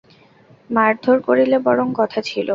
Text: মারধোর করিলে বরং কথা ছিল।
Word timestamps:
মারধোর 0.69 1.17
করিলে 1.27 1.57
বরং 1.67 1.87
কথা 1.99 2.19
ছিল। 2.29 2.47